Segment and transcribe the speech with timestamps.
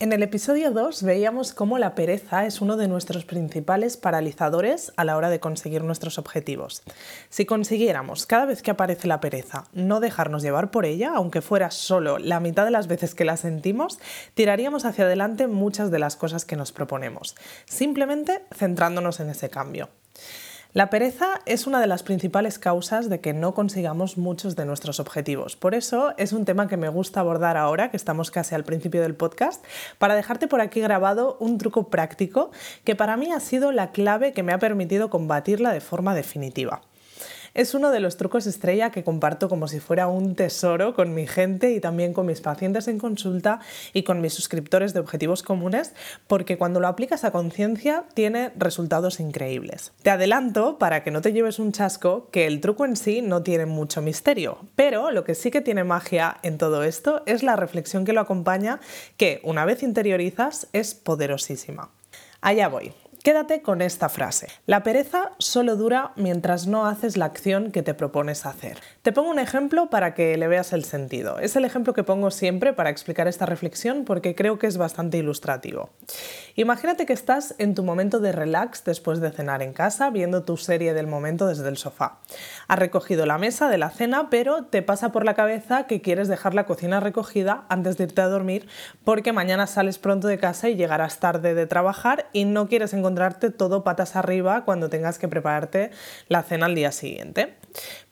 [0.00, 5.02] En el episodio 2 veíamos cómo la pereza es uno de nuestros principales paralizadores a
[5.02, 6.84] la hora de conseguir nuestros objetivos.
[7.30, 11.72] Si consiguiéramos cada vez que aparece la pereza no dejarnos llevar por ella, aunque fuera
[11.72, 13.98] solo la mitad de las veces que la sentimos,
[14.34, 19.88] tiraríamos hacia adelante muchas de las cosas que nos proponemos, simplemente centrándonos en ese cambio.
[20.74, 25.00] La pereza es una de las principales causas de que no consigamos muchos de nuestros
[25.00, 25.56] objetivos.
[25.56, 29.00] Por eso es un tema que me gusta abordar ahora, que estamos casi al principio
[29.00, 29.64] del podcast,
[29.96, 32.50] para dejarte por aquí grabado un truco práctico
[32.84, 36.82] que para mí ha sido la clave que me ha permitido combatirla de forma definitiva.
[37.58, 41.26] Es uno de los trucos estrella que comparto como si fuera un tesoro con mi
[41.26, 43.58] gente y también con mis pacientes en consulta
[43.92, 45.92] y con mis suscriptores de objetivos comunes,
[46.28, 49.90] porque cuando lo aplicas a conciencia tiene resultados increíbles.
[50.04, 53.42] Te adelanto, para que no te lleves un chasco, que el truco en sí no
[53.42, 57.56] tiene mucho misterio, pero lo que sí que tiene magia en todo esto es la
[57.56, 58.78] reflexión que lo acompaña,
[59.16, 61.90] que una vez interiorizas es poderosísima.
[62.40, 62.92] Allá voy.
[63.28, 64.46] Quédate con esta frase.
[64.64, 68.78] La pereza solo dura mientras no haces la acción que te propones hacer.
[69.02, 71.38] Te pongo un ejemplo para que le veas el sentido.
[71.38, 75.18] Es el ejemplo que pongo siempre para explicar esta reflexión porque creo que es bastante
[75.18, 75.90] ilustrativo.
[76.58, 80.56] Imagínate que estás en tu momento de relax después de cenar en casa viendo tu
[80.56, 82.18] serie del momento desde el sofá.
[82.66, 86.28] Has recogido la mesa de la cena pero te pasa por la cabeza que quieres
[86.28, 88.66] dejar la cocina recogida antes de irte a dormir
[89.04, 93.08] porque mañana sales pronto de casa y llegarás tarde de trabajar y no quieres encontrar
[93.08, 95.92] encontrarte todo patas arriba cuando tengas que prepararte
[96.28, 97.56] la cena al día siguiente.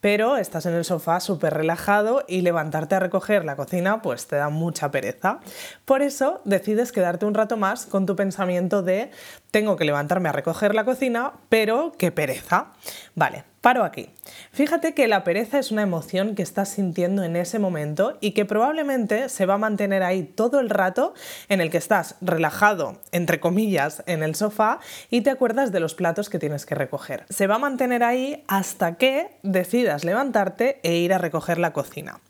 [0.00, 4.36] Pero estás en el sofá súper relajado y levantarte a recoger la cocina pues te
[4.36, 5.40] da mucha pereza.
[5.84, 9.10] Por eso decides quedarte un rato más con tu pensamiento de
[9.50, 12.72] tengo que levantarme a recoger la cocina, pero qué pereza.
[13.14, 14.10] Vale, Paro aquí.
[14.52, 18.44] Fíjate que la pereza es una emoción que estás sintiendo en ese momento y que
[18.44, 21.14] probablemente se va a mantener ahí todo el rato
[21.48, 24.78] en el que estás relajado, entre comillas, en el sofá
[25.10, 27.26] y te acuerdas de los platos que tienes que recoger.
[27.28, 32.20] Se va a mantener ahí hasta que decidas levantarte e ir a recoger la cocina.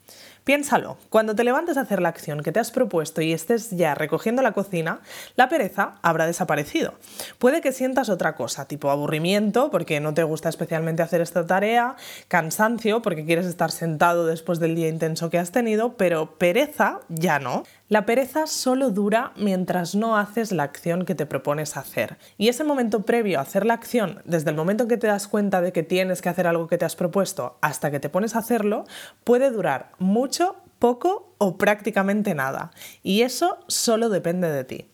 [0.46, 3.96] Piénsalo, cuando te levantes a hacer la acción que te has propuesto y estés ya
[3.96, 5.00] recogiendo la cocina,
[5.34, 6.94] la pereza habrá desaparecido.
[7.40, 11.96] Puede que sientas otra cosa, tipo aburrimiento porque no te gusta especialmente hacer esta tarea,
[12.28, 17.40] cansancio porque quieres estar sentado después del día intenso que has tenido, pero pereza ya
[17.40, 17.64] no.
[17.88, 22.18] La pereza solo dura mientras no haces la acción que te propones hacer.
[22.36, 25.28] Y ese momento previo a hacer la acción, desde el momento en que te das
[25.28, 28.34] cuenta de que tienes que hacer algo que te has propuesto hasta que te pones
[28.34, 28.86] a hacerlo,
[29.22, 30.35] puede durar mucho,
[30.78, 32.70] poco o prácticamente nada.
[33.02, 34.90] Y eso solo depende de ti.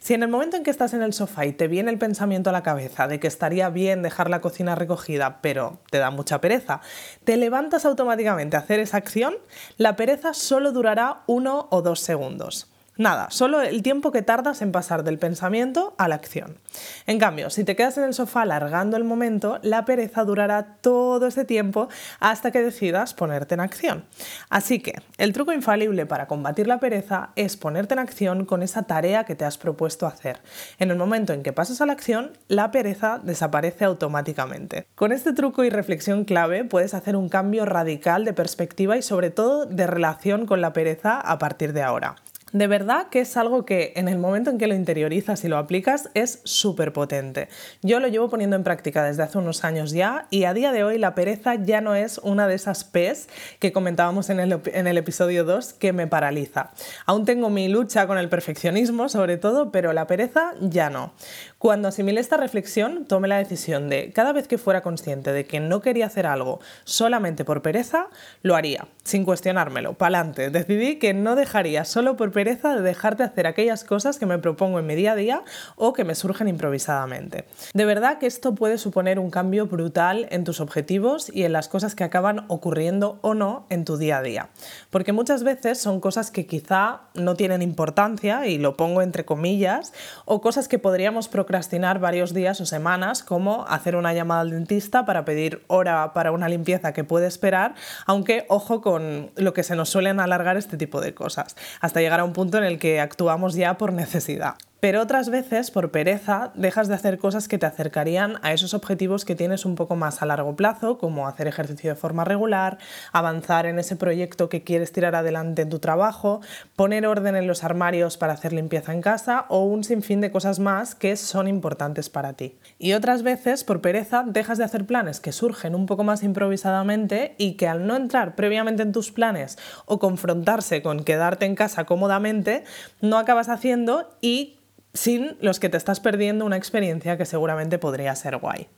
[0.00, 2.50] Si en el momento en que estás en el sofá y te viene el pensamiento
[2.50, 6.40] a la cabeza de que estaría bien dejar la cocina recogida, pero te da mucha
[6.40, 6.80] pereza,
[7.24, 9.36] te levantas automáticamente a hacer esa acción,
[9.78, 12.71] la pereza solo durará uno o dos segundos.
[12.98, 16.58] Nada, solo el tiempo que tardas en pasar del pensamiento a la acción.
[17.06, 21.26] En cambio, si te quedas en el sofá alargando el momento, la pereza durará todo
[21.26, 21.88] ese tiempo
[22.20, 24.04] hasta que decidas ponerte en acción.
[24.50, 28.82] Así que el truco infalible para combatir la pereza es ponerte en acción con esa
[28.82, 30.42] tarea que te has propuesto hacer.
[30.78, 34.86] En el momento en que pasas a la acción, la pereza desaparece automáticamente.
[34.94, 39.30] Con este truco y reflexión clave puedes hacer un cambio radical de perspectiva y sobre
[39.30, 42.16] todo de relación con la pereza a partir de ahora.
[42.52, 45.56] De verdad que es algo que en el momento en que lo interiorizas y lo
[45.56, 47.48] aplicas es súper potente.
[47.80, 50.84] Yo lo llevo poniendo en práctica desde hace unos años ya y a día de
[50.84, 53.28] hoy la pereza ya no es una de esas P's
[53.58, 56.72] que comentábamos en el, en el episodio 2 que me paraliza.
[57.06, 61.14] Aún tengo mi lucha con el perfeccionismo sobre todo, pero la pereza ya no.
[61.56, 65.58] Cuando asimilé esta reflexión, tomé la decisión de cada vez que fuera consciente de que
[65.58, 68.08] no quería hacer algo solamente por pereza,
[68.42, 70.50] lo haría, sin cuestionármelo, pa'lante.
[70.50, 74.38] Decidí que no dejaría solo por pereza de dejar de hacer aquellas cosas que me
[74.38, 75.42] propongo en mi día a día
[75.76, 77.46] o que me surgen improvisadamente.
[77.74, 81.68] De verdad que esto puede suponer un cambio brutal en tus objetivos y en las
[81.68, 84.48] cosas que acaban ocurriendo o no en tu día a día.
[84.90, 89.92] Porque muchas veces son cosas que quizá no tienen importancia, y lo pongo entre comillas,
[90.24, 95.04] o cosas que podríamos procrastinar varios días o semanas, como hacer una llamada al dentista
[95.04, 97.74] para pedir hora para una limpieza que puede esperar,
[98.06, 102.20] aunque ojo con lo que se nos suelen alargar este tipo de cosas, hasta llegar
[102.20, 104.54] a un punto en el que actuamos ya por necesidad.
[104.82, 109.24] Pero otras veces, por pereza, dejas de hacer cosas que te acercarían a esos objetivos
[109.24, 112.78] que tienes un poco más a largo plazo, como hacer ejercicio de forma regular,
[113.12, 116.40] avanzar en ese proyecto que quieres tirar adelante en tu trabajo,
[116.74, 120.58] poner orden en los armarios para hacer limpieza en casa o un sinfín de cosas
[120.58, 122.58] más que son importantes para ti.
[122.80, 127.36] Y otras veces, por pereza, dejas de hacer planes que surgen un poco más improvisadamente
[127.38, 131.84] y que al no entrar previamente en tus planes o confrontarse con quedarte en casa
[131.84, 132.64] cómodamente,
[133.00, 134.58] no acabas haciendo y
[134.94, 138.68] sin los que te estás perdiendo una experiencia que seguramente podría ser guay.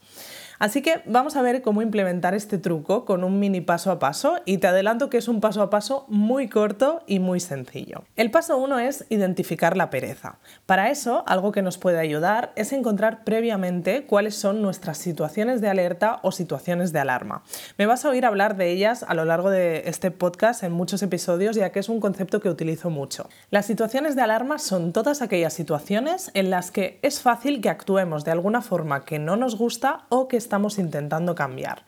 [0.59, 4.37] Así que vamos a ver cómo implementar este truco con un mini paso a paso
[4.45, 8.05] y te adelanto que es un paso a paso muy corto y muy sencillo.
[8.17, 10.39] El paso uno es identificar la pereza.
[10.67, 15.69] Para eso, algo que nos puede ayudar es encontrar previamente cuáles son nuestras situaciones de
[15.69, 17.43] alerta o situaciones de alarma.
[17.79, 21.03] Me vas a oír hablar de ellas a lo largo de este podcast en muchos
[21.03, 23.29] episodios ya que es un concepto que utilizo mucho.
[23.51, 28.25] Las situaciones de alarma son todas aquellas situaciones en las que es fácil que actuemos
[28.25, 31.82] de alguna forma que no nos gusta o que estamos intentando cambiar.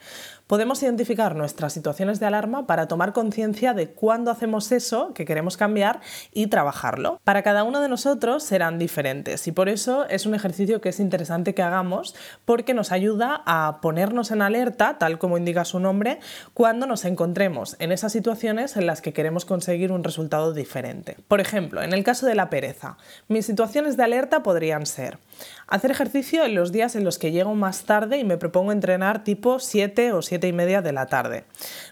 [0.46, 5.56] Podemos identificar nuestras situaciones de alarma para tomar conciencia de cuándo hacemos eso que queremos
[5.56, 6.00] cambiar
[6.32, 7.20] y trabajarlo.
[7.24, 11.00] Para cada uno de nosotros serán diferentes y por eso es un ejercicio que es
[11.00, 12.14] interesante que hagamos
[12.44, 16.20] porque nos ayuda a ponernos en alerta, tal como indica su nombre,
[16.54, 21.16] cuando nos encontremos en esas situaciones en las que queremos conseguir un resultado diferente.
[21.26, 25.18] Por ejemplo, en el caso de la pereza, mis situaciones de alerta podrían ser
[25.66, 29.24] hacer ejercicio en los días en los que llego más tarde y me propongo entrenar
[29.24, 31.44] tipo 7 o 7 y media de la tarde.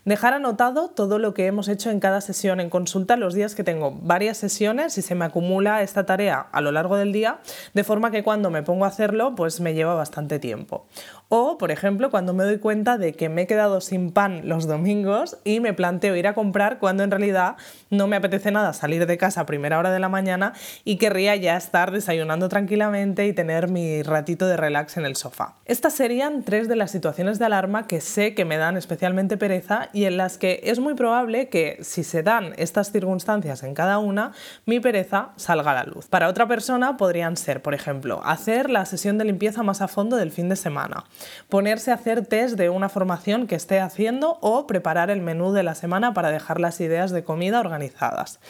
[0.04, 3.64] Dejar anotado todo lo que hemos hecho en cada sesión en consulta los días que
[3.64, 7.40] tengo varias sesiones y se me acumula esta tarea a lo largo del día,
[7.72, 10.86] de forma que cuando me pongo a hacerlo, pues me lleva bastante tiempo.
[11.28, 14.66] O, por ejemplo, cuando me doy cuenta de que me he quedado sin pan los
[14.68, 17.56] domingos y me planteo ir a comprar cuando en realidad
[17.90, 20.52] no me apetece nada salir de casa a primera hora de la mañana
[20.84, 25.54] y querría ya estar desayunando tranquilamente y tener mi ratito de relax en el sofá.
[25.64, 29.88] Estas serían tres de las situaciones de alarma que sé que me dan especialmente pereza
[29.92, 33.98] y en las que es muy probable que si se dan estas circunstancias en cada
[33.98, 34.32] una,
[34.66, 36.06] mi pereza salga a la luz.
[36.06, 40.16] Para otra persona podrían ser, por ejemplo, hacer la sesión de limpieza más a fondo
[40.16, 41.04] del fin de semana,
[41.48, 45.62] ponerse a hacer test de una formación que esté haciendo o preparar el menú de
[45.62, 48.40] la semana para dejar las ideas de comida organizadas.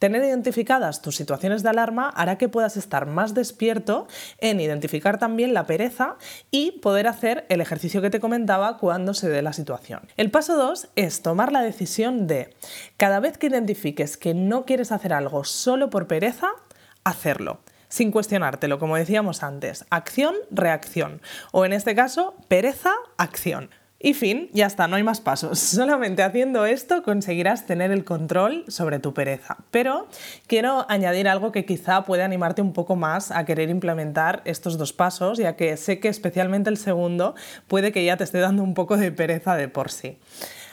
[0.00, 4.08] Tener identificadas tus situaciones de alarma hará que puedas estar más despierto
[4.38, 6.16] en identificar también la pereza
[6.50, 10.00] y poder hacer el ejercicio que te comentaba cuando se dé la situación.
[10.16, 12.56] El paso 2 es tomar la decisión de,
[12.96, 16.48] cada vez que identifiques que no quieres hacer algo solo por pereza,
[17.04, 17.60] hacerlo
[17.90, 19.84] sin cuestionártelo, como decíamos antes.
[19.90, 21.20] Acción, reacción.
[21.52, 23.68] O en este caso, pereza, acción.
[24.02, 25.58] Y fin, ya está, no hay más pasos.
[25.58, 29.58] Solamente haciendo esto conseguirás tener el control sobre tu pereza.
[29.70, 30.08] Pero
[30.46, 34.94] quiero añadir algo que quizá puede animarte un poco más a querer implementar estos dos
[34.94, 37.34] pasos, ya que sé que especialmente el segundo
[37.68, 40.16] puede que ya te esté dando un poco de pereza de por sí.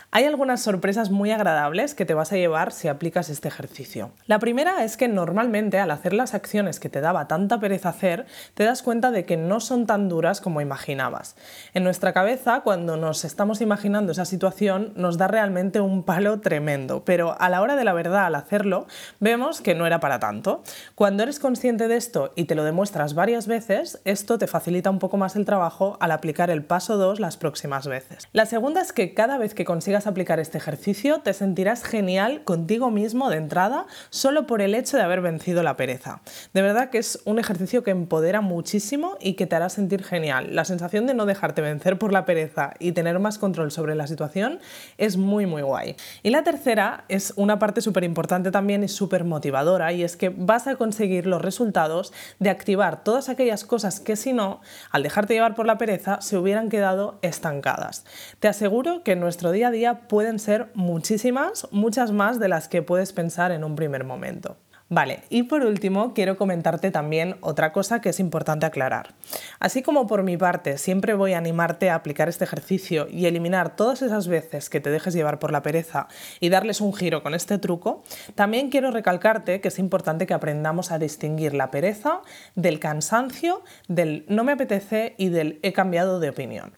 [0.09, 4.11] Hay algunas sorpresas muy agradables que te vas a llevar si aplicas este ejercicio.
[4.25, 8.25] La primera es que normalmente al hacer las acciones que te daba tanta pereza hacer,
[8.53, 11.35] te das cuenta de que no son tan duras como imaginabas.
[11.73, 17.03] En nuestra cabeza, cuando nos estamos imaginando esa situación, nos da realmente un palo tremendo,
[17.03, 18.87] pero a la hora de la verdad, al hacerlo,
[19.19, 20.63] vemos que no era para tanto.
[20.95, 24.99] Cuando eres consciente de esto y te lo demuestras varias veces, esto te facilita un
[24.99, 28.29] poco más el trabajo al aplicar el paso 2 las próximas veces.
[28.31, 32.91] La segunda es que cada vez que consigas aplicar este ejercicio, te sentirás genial contigo
[32.91, 36.21] mismo de entrada solo por el hecho de haber vencido la pereza.
[36.53, 40.55] De verdad que es un ejercicio que empodera muchísimo y que te hará sentir genial.
[40.55, 44.07] La sensación de no dejarte vencer por la pereza y tener más control sobre la
[44.07, 44.59] situación
[44.97, 45.95] es muy muy guay.
[46.23, 50.29] Y la tercera es una parte súper importante también y súper motivadora y es que
[50.29, 54.61] vas a conseguir los resultados de activar todas aquellas cosas que si no,
[54.91, 58.05] al dejarte llevar por la pereza, se hubieran quedado estancadas.
[58.39, 62.67] Te aseguro que en nuestro día a día pueden ser muchísimas, muchas más de las
[62.67, 64.57] que puedes pensar en un primer momento.
[64.89, 69.15] Vale, y por último quiero comentarte también otra cosa que es importante aclarar.
[69.59, 73.75] Así como por mi parte siempre voy a animarte a aplicar este ejercicio y eliminar
[73.75, 76.07] todas esas veces que te dejes llevar por la pereza
[76.39, 78.01] y darles un giro con este truco,
[78.35, 82.21] también quiero recalcarte que es importante que aprendamos a distinguir la pereza
[82.55, 86.71] del cansancio, del no me apetece y del he cambiado de opinión.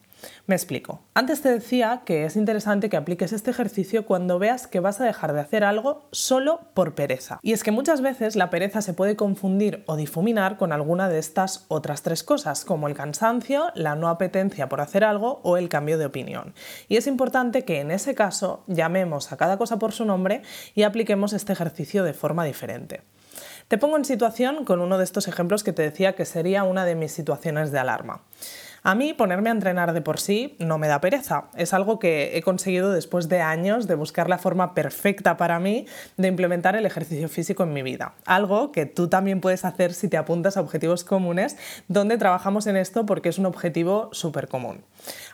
[0.46, 1.00] Me explico.
[1.14, 5.04] Antes te decía que es interesante que apliques este ejercicio cuando veas que vas a
[5.04, 7.38] dejar de hacer algo solo por pereza.
[7.42, 11.18] Y es que muchas veces la pereza se puede confundir o difuminar con alguna de
[11.18, 15.68] estas otras tres cosas, como el cansancio, la no apetencia por hacer algo o el
[15.68, 16.54] cambio de opinión.
[16.88, 20.42] Y es importante que en ese caso llamemos a cada cosa por su nombre
[20.74, 23.02] y apliquemos este ejercicio de forma diferente.
[23.68, 26.84] Te pongo en situación con uno de estos ejemplos que te decía que sería una
[26.84, 28.22] de mis situaciones de alarma.
[28.82, 31.44] A mí ponerme a entrenar de por sí no me da pereza.
[31.54, 35.86] Es algo que he conseguido después de años de buscar la forma perfecta para mí
[36.16, 38.14] de implementar el ejercicio físico en mi vida.
[38.24, 41.56] Algo que tú también puedes hacer si te apuntas a objetivos comunes
[41.88, 44.82] donde trabajamos en esto porque es un objetivo súper común.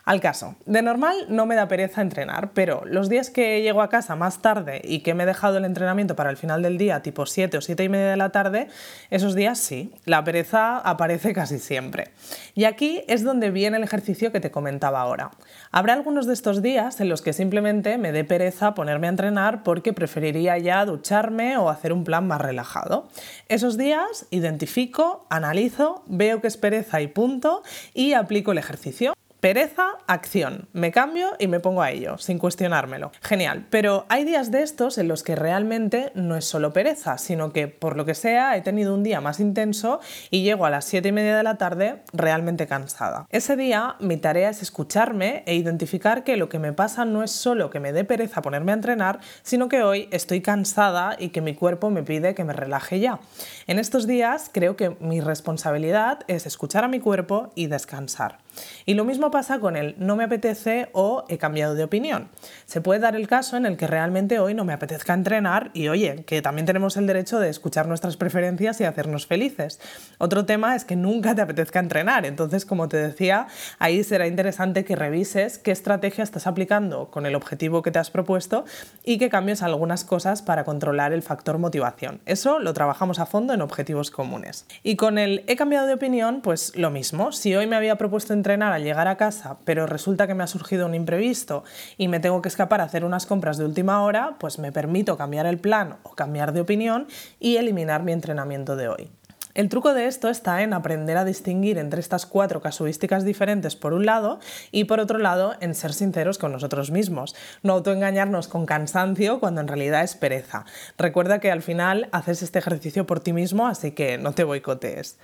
[0.05, 3.89] Al caso, de normal no me da pereza entrenar, pero los días que llego a
[3.89, 7.01] casa más tarde y que me he dejado el entrenamiento para el final del día,
[7.01, 8.67] tipo 7 o 7 y media de la tarde,
[9.09, 12.11] esos días sí, la pereza aparece casi siempre.
[12.55, 15.31] Y aquí es donde viene el ejercicio que te comentaba ahora.
[15.71, 19.63] Habrá algunos de estos días en los que simplemente me dé pereza ponerme a entrenar
[19.63, 23.09] porque preferiría ya ducharme o hacer un plan más relajado.
[23.49, 29.13] Esos días identifico, analizo, veo que es pereza y punto y aplico el ejercicio.
[29.39, 30.67] Pereza, acción.
[30.73, 33.11] Me cambio y me pongo a ello, sin cuestionármelo.
[33.21, 37.53] Genial, pero hay días de estos en los que realmente no es solo pereza, sino
[37.53, 39.99] que por lo que sea he tenido un día más intenso
[40.31, 43.27] y llego a las 7 y media de la tarde realmente cansada.
[43.29, 47.29] Ese día mi tarea es escucharme e identificar que lo que me pasa no es
[47.29, 51.41] solo que me dé pereza ponerme a entrenar, sino que hoy estoy cansada y que
[51.41, 53.19] mi cuerpo me pide que me relaje ya.
[53.67, 58.39] En estos días creo que mi responsabilidad es escuchar a mi cuerpo y descansar.
[58.87, 62.29] Y lo mismo pasa con el no me apetece o he cambiado de opinión.
[62.65, 65.87] Se puede dar el caso en el que realmente hoy no me apetezca entrenar y
[65.87, 69.79] oye, que también tenemos el derecho de escuchar nuestras preferencias y hacernos felices.
[70.17, 73.47] Otro tema es que nunca te apetezca entrenar, entonces como te decía,
[73.79, 78.09] ahí será interesante que revises qué estrategia estás aplicando con el objetivo que te has
[78.09, 78.65] propuesto
[79.03, 82.21] y que cambies algunas cosas para controlar el factor motivación.
[82.25, 84.65] Eso lo trabajamos a fondo en objetivos comunes.
[84.83, 87.31] Y con el he cambiado de opinión, pues lo mismo.
[87.31, 90.47] Si hoy me había propuesto entrenar al llegar a casa, pero resulta que me ha
[90.47, 91.63] surgido un imprevisto
[91.97, 95.17] y me tengo que escapar a hacer unas compras de última hora, pues me permito
[95.17, 97.07] cambiar el plan o cambiar de opinión
[97.39, 99.11] y eliminar mi entrenamiento de hoy.
[99.57, 103.93] El truco de esto está en aprender a distinguir entre estas cuatro casuísticas diferentes por
[103.93, 104.39] un lado
[104.71, 109.61] y por otro lado en ser sinceros con nosotros mismos, no autoengañarnos con cansancio cuando
[109.61, 110.65] en realidad es pereza.
[110.95, 115.17] Recuerda que al final haces este ejercicio por ti mismo, así que no te boicotees.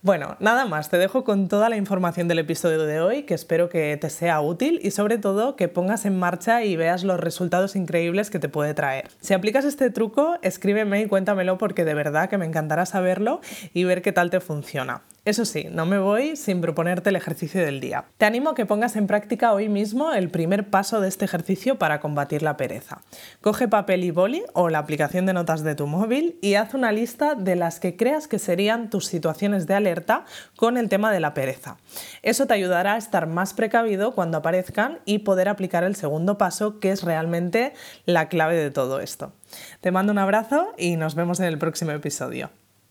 [0.00, 3.68] Bueno, nada más, te dejo con toda la información del episodio de hoy, que espero
[3.68, 7.74] que te sea útil y sobre todo que pongas en marcha y veas los resultados
[7.74, 9.10] increíbles que te puede traer.
[9.20, 13.40] Si aplicas este truco, escríbeme y cuéntamelo porque de verdad que me encantará saberlo
[13.74, 15.02] y ver qué tal te funciona.
[15.28, 18.06] Eso sí, no me voy sin proponerte el ejercicio del día.
[18.16, 21.78] Te animo a que pongas en práctica hoy mismo el primer paso de este ejercicio
[21.78, 23.02] para combatir la pereza.
[23.42, 26.92] Coge papel y boli o la aplicación de notas de tu móvil y haz una
[26.92, 30.24] lista de las que creas que serían tus situaciones de alerta
[30.56, 31.76] con el tema de la pereza.
[32.22, 36.80] Eso te ayudará a estar más precavido cuando aparezcan y poder aplicar el segundo paso
[36.80, 37.74] que es realmente
[38.06, 39.34] la clave de todo esto.
[39.82, 42.48] Te mando un abrazo y nos vemos en el próximo episodio.